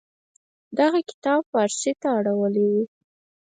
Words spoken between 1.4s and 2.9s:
پارسي ته اړولې و.